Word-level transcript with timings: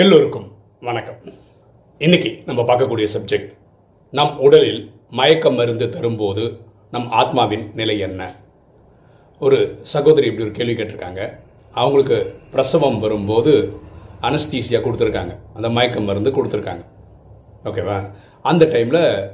எல்லோருக்கும் 0.00 0.52
வணக்கம். 0.80 1.16
இன்னைக்கு 1.98 2.42
நம்ம 2.46 2.60
பார்க்கக்கூடிய 2.62 3.06
சப்ஜெக்ட் 3.14 3.50
நம் 4.10 4.38
உடலில் 4.38 4.90
மயக்க 5.10 5.50
மருந்து 5.50 5.88
தரும்போது 5.88 6.44
நம் 6.90 7.10
ஆத்மாவின் 7.10 7.74
நிலை 7.74 7.98
என்ன? 7.98 8.34
ஒரு 9.40 9.78
சகோதரி 9.80 10.26
இப்படி 10.26 10.46
ஒரு 10.46 10.54
கேள்வி 10.58 10.76
கேட்டிருக்காங்க. 10.82 11.38
அவங்களுக்கு 11.72 12.18
பிரசவம் 12.50 12.98
வரும்போது 12.98 13.52
அனஸ்தீசியா 14.20 14.80
கொடுத்துருக்காங்க. 14.86 15.36
அந்த 15.54 15.68
மயக்க 15.68 16.00
மருந்து 16.00 16.30
கொடுத்துருக்காங்க. 16.30 16.84
ஓகேவா 17.64 18.10
அந்த 18.42 18.64
டைமில் 18.64 19.30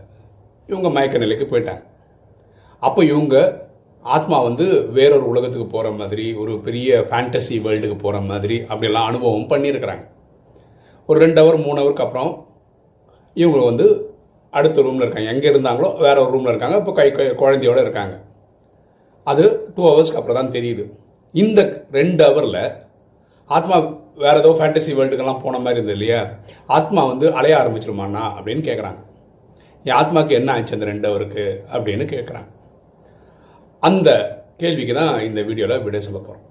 இவங்க 0.67 0.91
மயக்க 0.91 1.19
நிலைக்கு 1.19 1.49
போயிட்டாங்க. 1.53 1.85
அப்போ 2.79 3.05
இவங்க 3.05 3.67
ஆத்மா 4.03 4.43
வந்து 4.43 4.91
வேறொரு 4.91 5.29
உலகத்துக்கு 5.29 5.67
போகிற 5.67 5.97
மாதிரி 6.03 6.33
ஒரு 6.35 6.61
பெரிய 6.61 7.07
ஃபேண்டசி 7.11 7.57
வேர்ல்டுக்கு 7.67 7.99
போகிற 7.99 8.21
மாதிரி 8.21 8.61
அப்படியெல்லாம் 8.61 9.07
அனுபவம் 9.07 9.51
பண்ணியிருக்கிறாங்க. 9.51 10.07
ஒரு 11.09 11.21
ரெண்டு 11.21 11.43
ஹவர் 11.43 11.65
மூணு 11.65 11.79
ஹவருக்கு 11.81 12.01
அப்புறம் 12.01 12.31
இவங்க 13.37 13.65
வந்து 13.65 13.87
அடுத்த 14.53 14.83
ரூமில் 14.83 15.03
இருக்காங்க. 15.03 15.31
எங்கே 15.33 15.51
இருந்தாங்களோ 15.51 15.99
வேற 15.99 16.21
ஒரு 16.23 16.31
ரூமில் 16.31 16.49
இருக்காங்க. 16.49 16.77
இப்போ 16.77 16.93
கை 16.93 17.13
கை- 17.13 17.35
குழந்தையோட 17.35 17.81
இருக்காங்க. 17.81 18.15
அது 19.27 19.45
டூ 19.75 19.83
ஹவர்ஸ்க்கு 19.89 20.15
அப்புறம் 20.15 20.37
தான் 20.37 20.53
தெரியுது. 20.53 20.85
இந்த 21.35 21.87
ரெண்டு 21.91 22.25
ஹவரில் 22.25 22.61
ஆத்மா 23.51 23.77
வேற 24.17 24.39
ஏதோ 24.39 24.57
ஃபேண்டசி 24.59 24.93
வேர்ல்டுக்கெல்லாம் 24.95 25.43
போன 25.43 25.59
மாதிரி 25.59 25.81
இருந்தது 25.81 25.99
இல்லையா? 25.99 26.21
ஆத்மா 26.67 27.05
வந்து 27.05 27.35
அலைய 27.35 27.57
ஆரம்பிச்சிருமாண்ணா 27.57 28.23
அப்படின்னு 28.37 28.63
கேட்குறாங்க 28.63 29.01
என் 29.85 29.97
ஆத்மாக்கு 29.97 30.31
என்ன 30.31 30.53
ஆச்சு 30.53 30.75
அந்த 30.75 30.85
ரெண்டு 30.85 31.09
ஹவருக்கு 31.09 31.45
அப்படின்னு 31.73 32.05
கேட்குறாங்க 32.05 32.49
அந்த 33.83 34.09
கேள்விக்கு 34.57 34.95
தான் 34.95 35.21
இந்த 35.21 35.43
வீடியோவில் 35.43 35.83
விடை 35.83 36.01
சொல்ல 36.01 36.19
போகிறோம் 36.19 36.45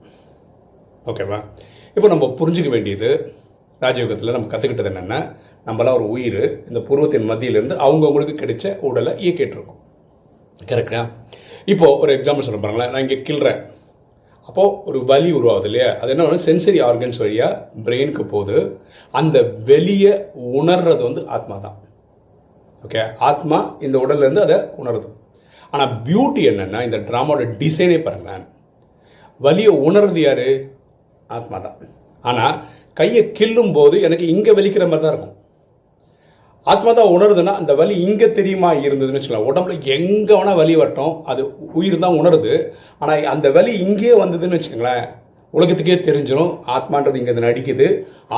ஓகேவா 1.06 1.40
இப்போ 1.96 2.08
நம்ம 2.08 2.36
புரிஞ்சுக்க 2.40 2.70
வேண்டியது 2.70 3.10
ராஜயோகத்தில் 3.82 4.36
நம்ம 4.36 4.50
கற்றுக்கிட்டது 4.54 4.92
என்னென்னா 4.92 5.20
நம்மளாம் 5.68 5.98
ஒரு 6.00 6.08
உயிர் 6.16 6.44
இந்த 6.68 6.80
பூர்வத்தின் 6.88 7.30
மத்தியிலேருந்து 7.32 7.76
அவங்கவுங்களுக்கு 7.86 8.36
கிடைச்ச 8.42 8.80
உடலை 8.90 9.14
இயக்கிட்டுருக்கோம். 9.26 9.82
கரெக்டா 10.70 11.02
இப்போ 11.74 11.88
ஒரு 12.02 12.12
எக்ஸாம்பிள் 12.18 12.48
சொல்ல 12.48 12.60
பாருங்களேன். 12.62 12.92
நான் 12.94 13.04
இங்கே 13.06 13.18
கிள்றேன். 13.30 13.60
அப்போது 14.50 14.76
ஒரு 14.90 15.00
வலி 15.06 15.32
உருவாகுது 15.32 15.68
இல்லையா? 15.70 15.90
அது 16.02 16.12
என்ன 16.14 16.40
சென்சரி 16.46 16.80
ஆர்கன்ஸ் 16.90 17.20
வழியாக 17.24 17.70
பிரெயினுக்கு 17.86 18.24
போகுது 18.34 18.58
அந்த 19.20 19.38
வெளியை 19.70 20.14
உணர்றது 20.60 21.02
வந்து 21.08 21.22
ஆத்மா 21.36 21.56
தான். 21.66 21.78
ஓகே 22.86 23.04
ஆத்மா 23.30 23.60
இந்த 23.86 23.98
உடல்லேருந்து 24.04 24.46
அதை 24.46 24.58
உணருது. 24.82 25.10
ஆனால் 25.74 25.94
பியூட்டி 26.06 26.42
என்னென்னா 26.52 26.82
இந்த 26.88 26.98
ட்ராமாவோட 27.10 27.46
டிசைனே 27.62 28.00
பாருங்களேன். 28.04 28.46
வலியை 29.40 29.74
உணர்றது 29.88 30.22
யார்? 30.28 30.48
ஆத்மா 31.38 31.58
தான். 31.58 31.78
ஆனால் 32.30 32.56
கையை 33.00 33.24
கில்லும் 33.40 33.74
போது 33.78 33.96
எனக்கு 34.08 34.26
இங்கே 34.36 34.56
வலிக்கிற 34.58 34.86
மாதிரி 34.92 35.04
தான் 35.06 35.14
இருக்கும். 35.14 35.36
ஆத்மா 36.72 36.92
தான் 36.98 37.12
உணருதுன்னா 37.16 37.52
அந்த 37.60 37.72
வலி 37.80 37.96
இங்கே 38.06 38.28
தெரியுமா 38.38 38.70
இருந்ததுன்னு 38.86 39.18
வச்சுக்கலாம். 39.18 39.48
உடம்புல 39.50 39.76
எங்கே 39.98 40.34
வேணால் 40.38 40.58
வலி 40.62 40.74
வரட்டும் 40.80 41.14
அது 41.32 41.42
உயிர் 41.80 42.04
தான் 42.06 42.18
உணருது. 42.22 42.54
ஆனால் 43.02 43.28
அந்த 43.34 43.50
வலி 43.58 43.74
இங்கே 43.86 44.12
வந்ததுன்னு 44.24 44.58
வச்சுக்கோங்களேன் 44.58 45.06
உலகத்துக்கே 45.58 45.98
தெரிஞ்சிடும் 46.08 46.52
ஆத்மான்றது 46.78 47.20
இங்கே 47.22 47.36
நடிக்குது 47.46 47.88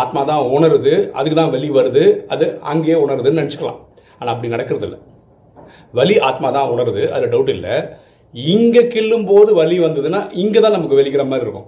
ஆத்மா 0.02 0.22
தான் 0.32 0.44
உணருது. 0.58 0.94
அதுக்கு 1.18 1.38
தான் 1.40 1.54
வலி 1.56 1.70
வருது. 1.78 2.04
அது 2.34 2.46
அங்கேயே 2.74 2.98
உணருதுன்னு 3.06 3.42
நினச்சிக்கலாம். 3.42 3.80
ஆனால் 4.20 4.34
அப்படி 4.34 4.54
நடக்கிறது 4.56 4.88
இல்லை 4.90 5.00
வலி 6.00 6.16
ஆத்மா 6.30 6.50
தான் 6.58 6.72
உணருது. 6.76 7.04
அதில் 7.16 7.34
டவுட் 7.34 7.54
இல்லை. 7.58 7.76
இங்கே 8.56 8.82
கில்லும் 8.94 9.28
போது 9.32 9.52
வலி 9.62 9.78
வந்ததுன்னா 9.88 10.22
இங்கே 10.44 10.60
தான் 10.66 10.76
நமக்கு 10.78 10.98
வலிக்கிற 11.00 11.24
மாதிரி 11.32 11.46
இருக்கும். 11.48 11.68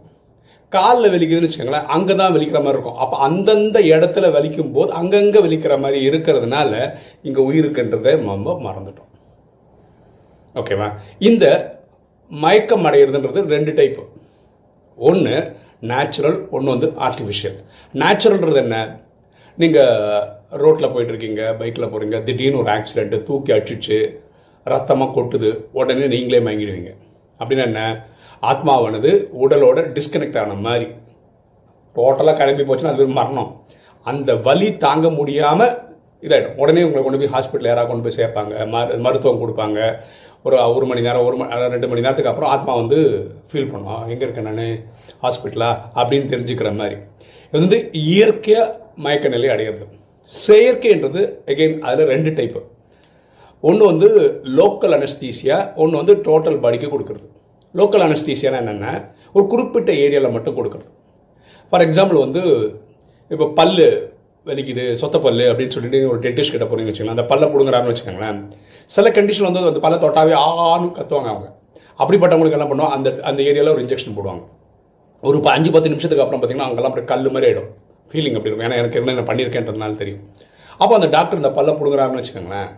காலில் 0.76 1.12
வலிக்குதுன்னு 1.14 1.48
வச்சுக்கோங்களேன் 1.48 1.90
அங்கே 1.96 2.14
தான் 2.22 2.34
வலிக்கிற 2.36 2.60
மாதிரி 2.66 2.76
இருக்கும். 2.76 3.00
அப்போ 3.04 3.16
அந்தந்த 3.28 3.78
இடத்துல 3.94 4.26
வலிக்கும் 4.36 4.74
போது 4.76 4.92
அங்கங்கே 5.00 5.40
வலிக்கிற 5.46 5.76
மாதிரி 5.84 6.00
இருக்கிறதுனால 6.10 6.72
இங்கே 7.28 7.42
உயிருக்குன்றதை 7.50 8.14
நம்ம 8.28 8.56
மறந்துட்டோம். 8.68 9.10
ஓகேவா? 10.62 10.88
இந்த 11.30 11.46
மயக்கம் 12.32 12.86
அடையிறதுன்றது 12.90 13.42
ரெண்டு 13.56 13.72
டைப்பு 13.80 14.04
ஒன்று 15.10 15.36
நேச்சுரல் 15.92 16.38
ஒன்று 16.56 16.74
வந்து 16.74 16.90
ஆர்டிஃபிஷியல் 17.06 17.58
நேச்சுரல்ன்றது 18.02 18.60
என்ன? 18.66 18.78
நீங்கள் 19.62 20.28
ரோட்டில் 20.64 20.92
போயிட்டுருக்கீங்க 20.94 21.44
பைக்கில் 21.60 21.92
போகிறீங்க 21.92 22.18
திடீர்னு 22.28 22.62
ஒரு 22.64 22.72
ஆக்சிடெண்ட்டு 22.78 23.20
தூக்கி 23.30 23.52
அடிச்சிச்சு 23.56 23.98
ரத்தமாக 24.74 25.16
கொட்டுது 25.16 25.50
உடனே 25.80 26.08
நீங்களே 26.14 26.42
மயங்கிடுவீங்க. 26.48 26.92
அப்படின்னா 27.42 27.66
என்ன? 27.70 27.82
ஆத்மாவானது 28.50 29.10
உடலோட 29.44 29.80
டிஸ்கனெக்ட் 29.98 30.40
ஆன 30.42 30.54
மாதிரி. 30.68 30.88
டோட்டலாக 31.96 32.36
கிளம்பி 32.40 32.64
போச்சுன்னா 32.70 32.94
அது 32.96 33.08
மரணம். 33.20 33.52
அந்த 34.06 34.36
வலி 34.48 34.70
தாங்க 34.86 35.08
முடியாமல் 35.20 35.74
இதாகிடும் 36.26 36.60
உடனே 36.62 36.82
உங்களை 36.88 37.02
கொண்டு 37.04 37.20
போய் 37.22 37.34
ஹாஸ்பிட்டல் 37.36 37.70
யாராவது 37.70 37.90
கொண்டு 37.92 38.06
போய் 38.06 38.20
சேர்ப்பாங்க. 38.20 38.54
மரு 38.74 38.98
மருத்துவம் 39.06 39.42
கொடுப்பாங்க. 39.44 39.80
ஒரு 40.48 40.58
ஒரு 40.76 40.86
மணி 40.90 41.02
நேரம் 41.06 41.26
ஒரு 41.28 41.36
மணி 41.40 41.58
ரெண்டு 41.74 41.88
மணி 41.90 42.04
நேரத்துக்கு 42.04 42.32
அப்புறம் 42.32 42.52
ஆத்மா 42.56 42.74
வந்து 42.82 43.00
ஃபீல் 43.50 43.72
பண்ணுவோம் 43.72 44.04
எங்கே 44.12 44.26
இருக்கேன் 44.28 44.50
நான்? 44.50 44.78
ஹாஸ்பிட்டலா 45.24 45.70
அப்படின்னு 46.00 46.32
தெரிஞ்சுக்கிற 46.34 46.70
மாதிரி. 46.82 46.98
இது 47.52 47.62
வந்து 47.64 47.80
இயற்கையாக 48.04 48.68
மயக்க 49.06 49.28
நிலை 49.36 49.50
அடைகிறது 49.56 49.86
செயற்கைன்றது 50.34 51.22
அகைன் 51.52 51.76
அதில் 51.90 52.12
ரெண்டு 52.14 52.32
டைப்பு 52.38 52.62
ஒன்று 53.62 53.86
வந்து 53.86 54.42
லோக்கல் 54.44 55.08
அனஸ்தீசியா 55.08 55.76
ஒன்று 55.76 55.98
வந்து 55.98 56.16
டோட்டல் 56.16 56.60
பாடிக்கு 56.60 56.88
கொடுக்குறது. 56.88 57.28
லோக்கல் 57.76 58.06
அனஸ்தீசியானா 58.06 58.58
என்னென்னா 58.62 59.12
ஒரு 59.34 59.48
குறிப்பிட்ட 59.48 59.92
ஏரியாவில் 59.92 60.32
மட்டும் 60.32 60.56
கொடுக்குறது. 60.56 60.86
ஃபார் 61.70 61.90
எக்ஸாம்பிள் 61.90 62.20
வந்து 62.20 62.42
இப்போ 63.30 63.48
பல் 63.48 64.10
வலிக்குது 64.46 64.96
சொத்த 65.02 65.22
பல்லு 65.22 65.54
அப்படின்னு 65.54 65.70
சொல்லிட்டு 65.70 66.10
ஒரு 66.10 66.20
டென்டிஸ்ட் 66.20 66.50
கிட்ட 66.50 66.66
போனீங்கன்னு 66.66 66.96
வச்சுக்கலாம் 66.96 67.16
அந்த 67.16 67.22
பல்ல 67.22 67.50
பிடுங்குறாருன்னு 67.50 67.96
வச்சுக்கோங்களேன் 67.96 68.52
சில 68.86 69.10
கண்டிஷன் 69.10 69.52
வந்து 69.52 69.60
அந்த 69.60 69.90
பல்ல 69.90 70.10
தொட்டாவே 70.10 70.34
ஆன்னு 70.40 70.92
கத்துவாங்க 71.00 71.26
அவங்க. 71.26 71.56
அப்படிப்பட்டவங்களுக்கு 72.00 72.62
என்ன 72.62 72.66
பண்ணுவோம் 72.66 72.90
அந்த 72.90 73.20
அந்த 73.24 73.44
ஏரியாவில் 73.44 73.72
ஒரு 73.72 73.86
இன்ஜெக்ஷன் 73.86 74.18
போடுவாங்க. 74.18 74.44
ஒரு 75.22 75.40
ப- 75.40 75.52
அஞ்சு 75.52 75.72
பத்து 75.72 75.90
நிமிஷத்துக்கு 75.90 76.26
அப்புறம் 76.26 76.50
பார்த்தீங்கன்னா 76.50 76.62
அங்கெல்லாம் 76.62 76.90
அப்படி 76.90 77.06
கல் 77.06 77.32
மாதிரி 77.32 77.52
ஆகிடும் 77.52 77.70
ஃபீலிங் 78.12 78.36
அப்படி 78.36 78.56
இருக்கும். 78.56 78.60
ஏன்னா 78.60 78.76
எனக்கு 78.76 78.98
என்ன 78.98 79.14
நான் 79.14 79.28
பண்ணியிருக்கேன்றதுனால 79.28 79.98
தெரியும். 79.98 80.20
அப்போ 80.78 80.96
அந்த 80.96 81.08
டாக்டர் 81.08 81.42
இந்த 81.42 81.62
பல்ல 81.62 81.76
பிடுங்குறாருன்னு 81.76 82.24
வச்சுக்கோங்களேன் 82.24 82.70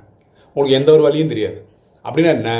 உங்களுக்கு 0.53 0.79
எந்த 0.79 0.91
ஒரு 0.95 1.03
வலியும் 1.07 1.33
தெரியாது. 1.33 1.59
அப்படின்னா 2.05 2.31
என்ன? 2.37 2.51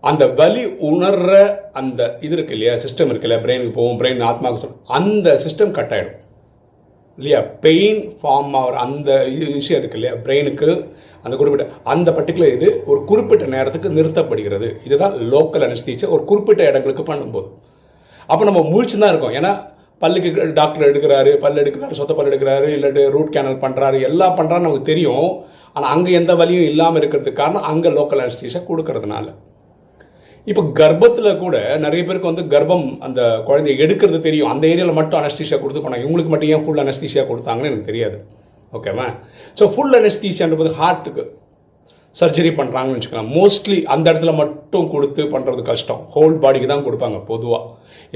அந்த 0.00 0.24
வலி 0.40 0.62
உணர்ற 0.88 1.32
அந்த 1.72 2.00
இது 2.20 2.34
இருக்கு 2.36 2.54
இல்லையா? 2.56 2.74
சிஸ்டம் 2.84 3.10
இருக்கு 3.12 3.26
இல்லையா? 3.28 3.42
பிரெயினுக்கு 3.44 3.78
போகும் 3.80 4.00
பிரெயின் 4.00 4.22
ஆத்மாவுக்கு 4.30 4.62
சொல்லும் 4.64 4.82
அந்த 4.98 5.28
சிஸ்டம் 5.44 5.74
கட் 5.78 5.94
ஆகிடும் 5.96 6.20
இல்லையா? 7.18 7.40
பெயின் 7.64 8.00
ஃபார்ம் 8.20 8.54
ஆகிற 8.60 8.78
அந்த 8.86 9.10
இது 9.34 9.46
விஷயம் 9.58 9.80
இருக்கு 9.80 9.98
இல்லையா? 9.98 10.14
பிரெயினுக்கு 10.24 10.68
அந்த 11.24 11.34
குறிப்பிட்ட 11.40 11.66
அந்த 11.92 12.08
பர்டிகுலர் 12.16 12.54
இது 12.56 12.68
ஒரு 12.86 13.00
குறிப்பிட்ட 13.10 13.44
நேரத்துக்கு 13.54 13.94
நிறுத்தப்படுகிறது. 13.98 14.68
இதுதான் 14.86 15.14
லோக்கல் 15.34 15.64
அனுஸ்தீச்சை 15.68 16.08
ஒரு 16.14 16.24
குறிப்பிட்ட 16.30 16.62
இடங்களுக்கு 16.70 17.04
பண்ணும்போது. 17.12 17.48
அப்போ 18.26 18.42
நம்ம 18.48 18.60
முழிச்சு 18.72 18.96
தான் 18.98 19.12
இருக்கோம். 19.12 19.36
ஏன்னா 19.40 19.52
பல்லுக்கு 20.02 20.52
டாக்டர் 20.60 20.88
எடுக்கிறாரு 20.90 21.32
பல் 21.44 21.60
எடுக்கிறாரு 21.62 21.98
சொத்த 21.98 22.14
பல் 22.18 22.30
எடுக்கிறாரு 22.30 22.68
இல்லாட்டி 22.76 23.02
ரூட் 23.16 23.34
கேனல் 23.36 23.62
பண்ணுறாரு 23.64 23.98
எல்லாம் 24.08 24.36
பண்ணுறான்னு 24.38 24.66
நமக்கு 24.66 24.90
தெரியும். 24.92 25.28
ஆனால் 25.76 25.92
அங்கே 25.94 26.10
எந்த 26.20 26.32
வலியும் 26.40 26.68
இல்லாமல் 26.72 27.00
இருக்கிறதுக்கு 27.00 27.40
காரணம் 27.42 27.68
அங்கே 27.70 27.90
லோக்கல் 27.98 28.22
அனஸ்தீசியா 28.24 28.62
கொடுக்கறதுனால. 28.70 29.26
இப்போ 30.50 30.62
கர்ப்பத்தில் 30.78 31.40
கூட 31.42 31.56
நிறைய 31.84 32.02
பேருக்கு 32.06 32.30
வந்து 32.30 32.42
கர்ப்பம் 32.54 32.88
அந்த 33.06 33.20
குழந்தைய 33.46 33.74
எடுக்கிறது 33.84 34.18
தெரியும். 34.26 34.50
அந்த 34.52 34.64
ஏரியாவில் 34.72 34.98
மட்டும் 34.98 35.20
அனஸ்தீஷியா 35.20 35.58
கொடுத்து 35.60 35.82
போனாங்க 35.84 36.04
இவங்களுக்கு 36.06 36.32
மட்டும் 36.32 36.52
ஏன் 36.54 36.64
ஃபுல் 36.64 36.82
அனஸ்தீஷியா 36.84 37.24
கொடுத்தாங்கன்னு 37.30 37.70
எனக்கு 37.70 37.90
தெரியாது. 37.90 38.18
ஓகேவா 38.72 39.06
ஸோ 39.58 39.66
ஃபுல் 39.74 39.96
அனஸ்தீஷியான்றது 40.00 40.74
ஹார்ட்டுக்கு 40.80 41.24
சர்ஜரி 42.16 42.50
பண்ணுறாங்கன்னு 42.58 42.98
வச்சுக்கலாம். 42.98 43.30
மோஸ்ட்லி 43.36 43.78
அந்த 43.94 44.06
இடத்துல 44.12 44.32
மட்டும் 44.40 44.86
கொடுத்து 44.94 45.22
பண்ணுறது 45.34 45.62
கஷ்டம். 45.70 46.02
ஹோல் 46.14 46.36
பாடிக்கு 46.42 46.68
தான் 46.72 46.84
கொடுப்பாங்க 46.88 47.18
பொதுவாக 47.30 47.62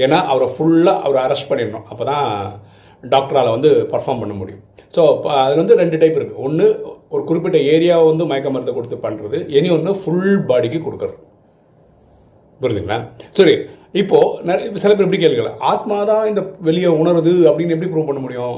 ஏன்னா 0.03 0.17
அவரை 0.31 0.47
ஃபுல்லாக 0.55 1.03
அவரை 1.05 1.21
அரெஸ்ட் 1.27 1.49
பண்ணிடணும். 1.49 1.87
அப்போ 1.91 2.03
தான் 2.11 2.27
டாக்டரால் 3.03 3.53
வந்து 3.55 3.69
பர்ஃபார்ம் 3.93 4.21
பண்ண 4.21 4.33
முடியும். 4.41 4.63
ஸோ 4.95 5.01
அது 5.43 5.55
வந்து 5.61 5.73
ரெண்டு 5.81 5.99
டைப் 6.01 6.17
இருக்குது 6.19 6.43
ஒன்று 6.47 6.65
ஒரு 7.13 7.21
குறிப்பிட்ட 7.29 7.57
ஏரியாவை 7.73 8.05
வந்து 8.11 8.29
மயக்க 8.31 8.49
மருந்தை 8.53 8.73
கொடுத்து 8.77 8.97
பண்ணுறது 9.05 9.37
இனி 9.57 9.69
ஒன்று 9.75 9.91
ஃபுல் 10.01 10.39
பாடிக்கு 10.49 10.79
கொடுக்கறது. 10.87 11.17
புரியுதுங்களா? 12.61 12.97
சரி 13.37 13.53
இப்போது 13.99 14.33
நிறைய 14.47 14.65
சில 14.83 14.91
பேர் 14.93 15.05
எப்படி 15.05 15.21
கேள்விகள். 15.21 15.53
ஆத்மா 15.71 15.97
தான் 16.09 16.27
இந்த 16.31 16.41
வெளியே 16.67 16.89
உணருது 17.01 17.31
அப்படின்னு 17.49 17.75
எப்படி 17.75 17.89
ப்ரூவ் 17.93 18.09
பண்ண 18.09 18.21
முடியும்? 18.25 18.57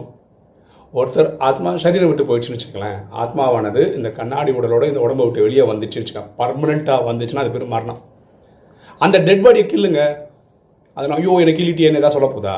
ஒருத்தர் 1.00 1.30
ஆத்மா 1.48 1.70
சரீரம் 1.84 2.10
விட்டு 2.10 2.28
போயிடுச்சுன்னு 2.30 2.58
வச்சுக்கங்களேன். 2.58 2.98
ஆத்மாவானது 3.22 3.82
இந்த 3.98 4.10
கண்ணாடி 4.18 4.52
உடலோட 4.60 4.84
இந்த 4.92 5.02
உடம்பை 5.06 5.26
விட்டு 5.28 5.46
வெளியே 5.46 5.66
வந்துச்சுன்னு 5.70 6.04
வச்சுக்கோங்க. 6.04 6.34
பர்மனெண்ட்டாக 6.42 7.08
வந்துச்சுன்னா 7.10 7.44
அது 7.44 7.54
பேர் 7.56 7.74
மரணம். 7.76 8.02
அந்த 9.06 9.18
டெட் 9.28 9.46
பாடியை 9.46 9.66
கில்லுங்க 9.74 10.02
அதை 10.98 11.06
நான் 11.10 11.20
ஐயோ 11.22 11.36
எனக்கு 11.44 11.60
கிள்ளிட்டியேன்னு 11.62 12.02
ஏதாவது 12.02 12.18
சொல்ல 12.18 12.30
போதா? 12.32 12.56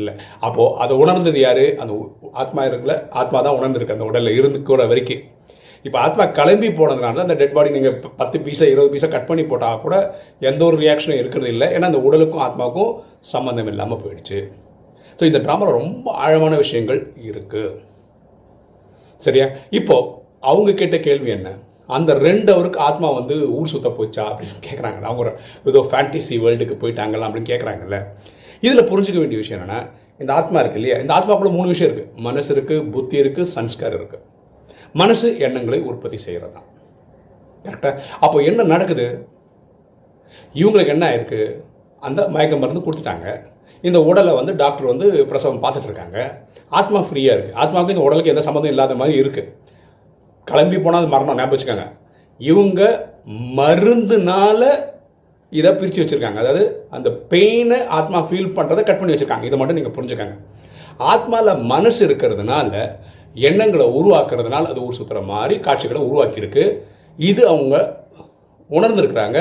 இல்லை. 0.00 0.14
அப்போது 0.46 0.74
அதை 0.84 0.94
உணர்ந்தது 1.02 1.40
யாரு? 1.46 1.66
அந்த 1.82 1.94
ஆத்மா 2.42 2.62
இருக்குல்ல? 2.70 2.96
ஆத்மா 3.20 3.38
தான் 3.46 3.58
உணர்ந்திருக்கு 3.60 3.96
அந்த 3.96 4.08
உடலில் 4.10 4.38
இருந்து 4.40 4.60
கூட 4.72 4.82
வரைக்கும். 4.92 5.22
இப்போ 5.84 5.98
ஆத்மா 6.06 6.24
கிளம்பி 6.38 6.68
போனதுனால 6.76 7.22
அந்த 7.24 7.34
டெட் 7.40 7.56
பாடி 7.56 7.70
நீங்கள் 7.76 7.96
பத்து 8.20 8.36
பீஸை 8.44 8.68
இருபது 8.72 8.92
பீஸை 8.92 9.08
கட் 9.14 9.28
பண்ணி 9.30 9.44
போட்டால் 9.48 9.82
கூட 9.82 9.96
எந்த 10.50 10.62
ஒரு 10.68 10.76
ரியாக்ஷனும் 10.82 11.20
இருக்கிறது 11.22 11.50
இல்லை. 11.54 11.66
ஏன்னா 11.76 11.88
அந்த 11.90 12.00
உடலுக்கும் 12.08 12.44
ஆத்மாவுக்கும் 12.46 12.92
சம்மந்தம் 13.32 13.70
இல்லாமல் 13.72 14.00
போயிடுச்சு. 14.04 14.38
ஸோ 15.18 15.24
இந்த 15.30 15.40
ட்ராமாவில் 15.46 15.78
ரொம்ப 15.80 16.06
ஆழமான 16.24 16.54
விஷயங்கள் 16.64 17.00
இருக்குது 17.28 17.74
சரியா? 19.26 19.46
இப்போ 19.80 19.96
அவங்க 20.52 20.70
கேட்ட 20.80 20.96
கேள்வி 21.08 21.30
என்ன? 21.36 21.50
அந்த 21.96 22.10
ரெண்டு 22.26 22.50
அவருக்கு 22.54 22.78
ஆத்மா 22.88 23.08
வந்து 23.18 23.34
ஊர் 23.58 23.70
சுத்த 23.72 23.88
போச்சா 23.98 24.24
அப்படின்னு 24.30 24.64
கேட்குறாங்க 24.66 25.00
அவங்க 25.08 25.22
ஒரு 25.24 25.32
ஏதோ 25.70 25.80
ஃபேண்டசி 25.90 26.36
வேர்ல்டுக்கு 26.44 26.76
போயிட்டாங்களா 26.82 27.26
அப்படின்னு 27.28 27.50
கேட்குறாங்கல்ல 27.50 27.98
இதில் 28.66 28.88
புரிஞ்சுக்க 28.90 29.18
வேண்டிய 29.22 29.38
விஷயம் 29.42 29.58
என்னென்னா 29.60 29.80
இந்த 30.22 30.30
ஆத்மா 30.38 30.58
இருக்கு 30.62 30.78
இல்லையா? 30.80 30.96
இந்த 31.02 31.12
ஆத்மாக்குள்ள 31.16 31.50
மூணு 31.56 31.68
விஷயம் 31.72 31.90
இருக்குது 31.90 32.22
மனசு 32.26 32.50
இருக்குது 32.54 32.84
புத்தி 32.94 33.16
இருக்குது 33.22 33.50
சன்ஸ்காரம் 33.56 33.98
இருக்குது 34.00 34.24
மனசு 35.00 35.28
எண்ணங்களை 35.46 35.78
உற்பத்தி 35.90 36.18
செய்கிறது 36.26 36.52
தான் 36.56 36.68
கரெக்டாக 37.64 37.94
அப்போ 38.24 38.36
என்ன 38.48 38.66
நடக்குது? 38.74 39.06
இவங்களுக்கு 40.60 40.94
என்ன 40.94 41.04
ஆயிருக்கு? 41.10 41.40
அந்த 42.02 42.20
மயக்க 42.34 42.54
மருந்து 42.62 42.84
கொடுத்துட்டாங்க. 42.86 43.28
இந்த 43.88 43.98
உடலை 44.10 44.32
வந்து 44.38 44.52
டாக்டர் 44.62 44.90
வந்து 44.92 45.06
பிரசவம் 45.30 45.62
பார்த்துட்டு 45.64 45.88
இருக்காங்க. 45.90 46.18
ஆத்மா 46.78 47.00
ஃப்ரீயாக 47.08 47.34
இருக்குது 47.34 47.58
ஆத்மாவுக்கு 47.62 47.94
இந்த 47.94 48.06
உடலுக்கு 48.08 48.32
எந்த 48.34 48.42
சம்மந்தம் 48.46 48.72
இல்லாத 48.74 48.94
மாதிரி 49.00 49.16
இருக்குது 49.22 49.52
கிளம்பி 50.50 50.78
போனால் 50.84 51.02
அது 51.02 51.12
மரணம். 51.14 51.38
ஞாபகம் 51.40 51.54
வச்சுக்கோங்க. 51.54 51.86
இவங்க 52.50 52.82
மருந்துனால 53.60 54.62
இதை 55.58 55.70
பிரித்து 55.78 56.02
வச்சுருக்காங்க. 56.02 56.38
அதாவது 56.42 56.62
அந்த 56.96 57.08
பெயினை 57.32 57.78
ஆத்மா 57.98 58.18
ஃபீல் 58.28 58.54
பண்ணுறதை 58.56 58.82
கட் 58.88 59.00
பண்ணி 59.00 59.14
வச்சுருக்காங்க. 59.14 59.46
இதை 59.48 59.58
மட்டும் 59.60 59.78
நீங்கள் 59.78 59.96
புரிஞ்சுக்காங்க. 59.96 60.36
ஆத்மாவில் 61.12 61.62
மனசு 61.72 62.00
இருக்கிறதுனால 62.06 62.72
எண்ணங்களை 63.48 63.86
உருவாக்குறதுனால 63.98 64.70
அது 64.72 64.82
ஊர் 64.86 64.98
சுற்றுற 64.98 65.20
மாதிரி 65.32 65.54
காட்சிகளை 65.66 66.00
உருவாக்கியிருக்கு. 66.10 66.64
இது 67.30 67.42
அவங்க 67.52 67.74
உணர்ந்துருக்கிறாங்க. 68.78 69.38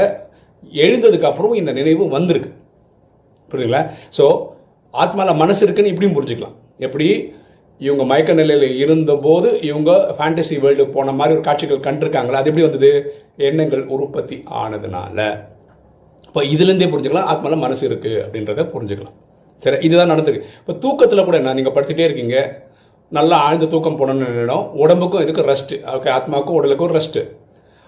எழுந்ததுக்கு 0.83 1.29
அப்புறம் 1.29 1.53
இந்த 1.61 1.71
நினைவு 1.79 2.03
வந்திருக்கு. 2.17 2.49
புரியுதுங்களா? 3.51 3.81
ஸோ 4.17 4.25
ஆத்மாவில் 4.93 5.41
மனசு 5.43 5.61
இருக்குன்னு 5.65 5.93
இப்படியும் 5.93 6.17
புரிஞ்சுக்கலாம். 6.17 6.57
எப்படி? 6.85 7.07
இவங்க 7.85 8.03
மயக்க 8.09 8.31
நிலையில் 8.39 8.77
இருந்தபோது 8.83 9.47
இவங்க 9.69 9.91
ஃபேண்டசி 10.17 10.55
வேர்ல்டு 10.63 10.83
போன 10.95 11.13
மாதிரி 11.19 11.35
ஒரு 11.37 11.43
காட்சிகள் 11.47 11.85
கண்டிருக்காங்களா? 11.87 12.41
அது 12.41 12.49
எப்படி 12.51 12.67
வந்தது? 12.67 12.91
எண்ணங்கள் 13.47 13.83
உற்பத்தி 13.95 14.37
ஆனதுனால. 14.61 15.19
இப்போ 16.33 16.41
இதுலேருந்தே 16.53 16.85
புரிஞ்சுக்கலாம் 16.91 17.27
ஆத்மாவில் 17.31 17.61
மனசு 17.63 17.83
இருக்குது 17.87 18.21
அப்படின்றத 18.25 18.61
புரிஞ்சுக்கலாம். 18.71 19.15
சரி 19.63 19.77
இதுதான் 19.87 20.11
நடந்திருக்கு. 20.11 20.47
இப்போ 20.61 20.73
தூக்கத்தில் 20.83 21.25
கூட 21.27 21.35
என்ன 21.41 21.51
நீங்கள் 21.57 21.73
படுத்துகிட்டே 21.75 22.05
இருக்கீங்க. 22.07 22.37
நல்லா 23.17 23.35
ஆழ்ந்த 23.47 23.65
தூக்கம் 23.73 23.97
போடணும்னு 23.99 24.29
நினைடும் 24.29 24.63
உடம்புக்கும் 24.83 25.23
இதுக்கு 25.25 25.43
ரெஸ்ட்டு 25.49 25.75
ஓகே 25.95 26.09
ஆத்மாவுக்கும் 26.15 26.57
உடலுக்கும் 26.59 26.93
ரெஸ்ட்டு 26.97 27.21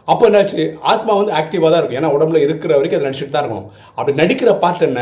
அப்போ 0.08 0.24
என்னாச்சு? 0.30 0.64
ஆத்மா 0.92 1.12
வந்து 1.20 1.34
ஆக்டிவாக 1.40 1.70
தான் 1.74 1.82
இருக்கும். 1.82 2.00
ஏன்னா 2.02 2.12
உடம்புல 2.18 2.42
இருக்கிற 2.46 2.72
வரைக்கும் 2.78 3.00
அதை 3.00 3.08
நடிச்சுட்டு 3.10 3.36
தான் 3.36 3.46
இருக்கும் 3.46 3.66
அப்படி 3.98 4.14
நடிக்கிற 4.22 4.54
பாட்டு 4.66 4.86
என்ன? 4.90 5.02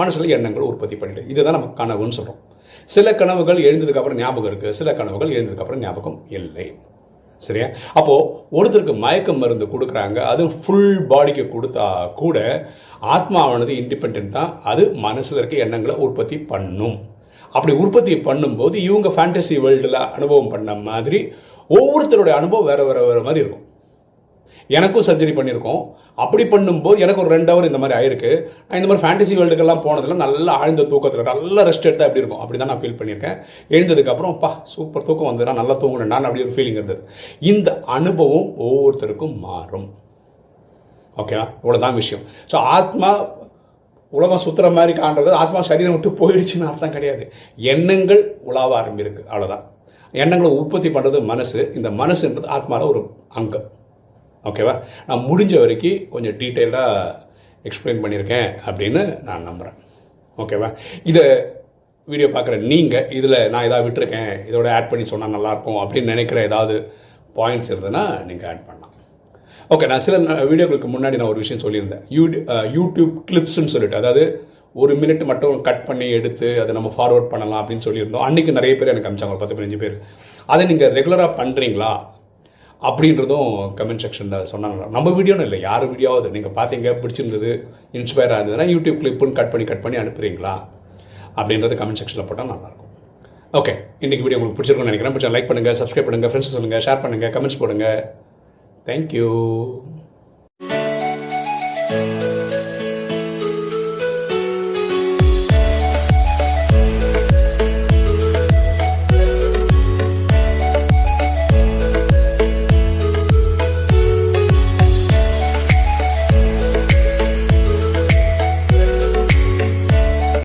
மனசில் 0.00 0.32
எண்ணங்கள் 0.38 0.68
உற்பத்தி 0.70 0.98
பண்ணிட்டு 1.02 1.24
இதுதான் 1.34 1.56
நம்ம 1.58 1.70
கனவுன்னு 1.82 2.18
சொல்கிறோம் 2.18 2.40
சில 2.94 3.12
கனவுகள் 3.20 3.60
எழுந்ததுக்கப்புறம் 3.68 4.20
ஞாபகம் 4.22 4.50
இருக்குது 4.52 4.78
சில 4.80 4.94
கனவுகள் 5.02 5.34
எழுந்ததுக்கப்புறம் 5.36 5.84
ஞாபகம் 5.84 6.18
இல்லை. 6.38 6.66
சரியா? 7.46 7.68
அப்போது 7.98 8.26
ஒருத்தருக்கு 8.58 8.94
மயக்க 9.04 9.32
மருந்து 9.42 9.66
கொடுக்குறாங்க 9.74 10.18
அது 10.32 10.42
ஃபுல் 10.62 10.98
பாடிக்கு 11.12 11.44
கொடுத்தா 11.54 11.86
கூட 12.20 12.38
ஆத்மாவானது 13.14 13.72
இண்டிபெண்ட் 13.82 14.28
தான். 14.36 14.50
அது 14.72 14.82
மனசில் 15.06 15.40
இருக்க 15.40 15.64
எண்ணங்களை 15.64 15.96
உற்பத்தி 16.06 16.38
பண்ணும். 16.52 16.96
அப்படி 17.56 17.72
உற்பத்தி 17.84 18.14
பண்ணும்போது 18.28 18.76
இவங்க 18.88 19.08
ஃபேண்டசி 19.16 19.56
வேர்ல்டில் 19.64 19.98
அனுபவம் 20.16 20.52
பண்ண 20.54 20.74
மாதிரி 20.88 21.20
ஒவ்வொருத்தருடைய 21.76 22.34
அனுபவம் 22.40 22.68
வேறு 22.70 22.84
வேறு 22.88 23.02
வேறு 23.08 23.26
மாதிரி 23.26 23.42
இருக்கும். 23.42 23.61
எனக்கும் 24.76 25.06
சர்ஜரி 25.08 25.32
பண்ணியிருக்கோம். 25.38 25.80
அப்படி 26.24 26.44
பண்ணும்போது 26.52 27.02
எனக்கு 27.04 27.22
ஒரு 27.24 27.30
ரெண்டு 27.34 27.50
ஹவர் 27.52 27.68
இந்த 27.70 27.80
மாதிரி 27.82 27.96
ஆயிருக்கு. 27.98 28.30
நான் 28.66 28.78
இந்த 28.80 28.88
மாதிரி 28.90 29.04
ஃபேண்டசி 29.04 29.34
வேர்ல்டுக்கெல்லாம் 29.38 29.82
போனதில் 29.86 30.22
நல்லா 30.24 30.52
ஆழ்ந்த 30.62 30.86
தூக்கத்தில் 30.92 31.28
நல்ல 31.30 31.64
ரெஸ்ட் 31.68 31.88
எடுத்தால் 31.88 32.08
எப்படி 32.08 32.22
இருக்கும்? 32.22 32.42
அப்படி 32.44 32.58
தான் 32.58 32.70
நான் 32.72 32.82
ஃபீல் 32.82 32.98
பண்ணியிருக்கேன். 33.00 33.36
எழுந்ததுக்கப்புறம் 33.76 34.36
பா 34.44 34.50
சூப்பர் 34.74 35.06
தூக்கம் 35.08 35.30
வந்து 35.30 35.58
நல்லா 35.60 35.76
தூங்கினேன். 35.82 36.12
நான் 36.14 36.28
அப்படி 36.28 36.44
ஒரு 36.46 36.54
ஃபீலிங் 36.56 36.78
இருந்தது. 36.80 37.02
இந்த 37.52 37.70
அனுபவம் 37.98 38.48
ஒவ்வொருத்தருக்கும் 38.66 39.36
மாறும். 39.48 39.88
ஓகேவா 41.22 41.46
இவ்வளோதான் 41.62 41.98
விஷயம். 42.00 42.24
ஸோ 42.50 42.58
ஆத்மா 42.76 43.10
உலகம் 44.18 44.42
சுத்துற 44.44 44.66
மாதிரி 44.76 44.92
காண்றது 45.02 45.30
ஆத்மா 45.42 45.60
சரீரம் 45.68 45.94
விட்டு 45.94 46.10
போயிடுச்சுன்னு 46.18 46.66
அர்த்தம் 46.70 46.96
கிடையாது. 46.96 47.24
எண்ணங்கள் 47.74 48.22
உலாவ 48.48 48.74
ஆரம்பிருக்கு 48.80 49.22
அவ்வளோதான் 49.30 49.62
எண்ணங்களை 50.22 50.50
உற்பத்தி 50.60 50.88
பண்ணுறது 50.96 51.18
மனசு. 51.30 51.60
இந்த 51.78 51.88
மனசுன்றது 52.00 52.48
ஆத்மாவில் 52.56 52.90
ஒரு 52.92 53.00
அங்கம். 53.40 53.68
ஓகேவா 54.50 54.74
நான் 55.08 55.26
முடிஞ்ச 55.30 55.54
வரைக்கும் 55.64 55.98
கொஞ்சம் 56.14 56.36
டீட்டெயிலாக 56.42 57.16
எக்ஸ்பிளைன் 57.68 58.02
பண்ணியிருக்கேன் 58.04 58.48
அப்படின்னு 58.68 59.02
நான் 59.28 59.48
நம்புகிறேன் 59.48 59.76
ஓகேவா 60.42 60.68
இதை 61.10 61.24
வீடியோ 62.08 62.28
பார்க்குற 62.34 62.54
நீங்கள் 62.70 63.10
இதில் 63.18 63.38
நான் 63.52 63.66
எதாவது 63.66 63.86
விட்டுருக்கேன் 63.86 64.30
இதோட 64.50 64.68
ஆட் 64.76 64.88
பண்ணி 64.92 65.04
சொன்னால் 65.10 65.34
நல்லாயிருக்கும் 65.34 65.78
அப்படின்னு 65.82 66.12
நினைக்கிற 66.14 66.38
ஏதாவது 66.48 66.76
பாயிண்ட்ஸ் 67.36 67.70
இருந்ததுன்னா 67.72 68.04
நீங்கள் 68.28 68.48
ஆட் 68.52 68.64
பண்ணலாம். 68.68 68.94
ஓகே 69.74 69.86
நான் 69.90 70.02
சில 70.06 70.16
வீடியோக்களுக்கு 70.50 70.88
முன்னாடி 70.94 71.18
நான் 71.20 71.32
ஒரு 71.34 71.42
விஷயம் 71.42 71.62
சொல்லியிருந்தேன். 71.64 72.02
யூ 72.16 72.24
யூடியூப் 72.78 73.12
கிளிப்ஸ்ன்னு 73.28 73.72
சொல்லிட்டு 73.74 74.00
அதாவது 74.00 74.24
ஒரு 74.82 74.92
மினிட் 75.02 75.22
மட்டும் 75.30 75.62
கட் 75.68 75.86
பண்ணி 75.86 76.06
எடுத்து 76.18 76.48
அதை 76.62 76.72
நம்ம 76.78 76.90
ஃபார்வர்ட் 76.96 77.30
பண்ணலாம் 77.32 77.60
அப்படின்னு 77.62 77.86
சொல்லியிருந்தோம். 77.86 78.24
அன்றைக்கி 78.28 78.52
நிறைய 78.58 78.74
பேர் 78.80 78.92
எனக்கு 78.92 79.08
அமிச்சாங்க 79.10 79.34
ஒரு 79.34 79.42
பத்து 79.42 79.56
பதினஞ்சு 79.56 79.80
பேர். 79.84 79.96
அதை 80.52 80.62
நீங்கள் 80.72 80.94
ரெகுலராக 80.98 81.30
பண்ணுறீங்களா 81.40 81.92
அப்படின்றதும் 82.88 83.50
கமெண்ட் 83.78 84.02
செக்ஷனில் 84.04 84.48
சொன்னாங்க. 84.52 84.86
நம்ம 84.94 85.08
வீடியோன்னு 85.18 85.46
இல்லை 85.48 85.58
யார் 85.68 85.84
வீடியோவாவது 85.92 86.34
நீங்கள் 86.36 86.54
பார்த்தீங்க 86.58 86.94
பிடிச்சிருந்தது 87.02 87.50
இன்ஸ்பயர் 87.98 88.34
ஆகுதுன்னா 88.36 88.66
யூடியூப் 88.74 89.00
கிளிப்புன்னு 89.02 89.38
கட் 89.40 89.52
பண்ணி 89.52 89.66
கட் 89.70 89.84
பண்ணி 89.84 89.98
அனுப்புறீங்களா? 90.02 90.54
அப்படின்றது 91.40 91.76
கமெண்ட் 91.80 92.00
செக்ஷனில் 92.02 92.28
போட்டால் 92.30 92.50
நல்லாயிருக்கும். 92.52 92.90
ஓகே 93.60 93.72
இன்றைக்கி 94.04 94.24
வீடியோ 94.24 94.38
உங்களுக்கு 94.38 94.58
பிடிச்சிருக்கும்னு 94.58 94.90
நினைக்கிறேன். 94.90 95.14
பிடிச்சா 95.14 95.32
லைக் 95.34 95.48
பண்ணுங்கள் 95.50 95.78
சப்ஸ்கிரைப் 95.80 96.08
பண்ணுங்கள் 96.08 96.30
ஃப்ரெண்ட்ஸ் 96.32 96.54
சொல்லுங்கள் 96.56 96.84
ஷேர் 96.86 97.02
பண்ணுங்கள் 97.04 97.32
கமெண்ட்ஸ் 97.36 97.60
போடுங்க. 97.62 97.86
தேங்க்யூ 98.88 99.28